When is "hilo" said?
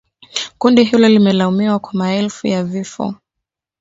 0.83-1.09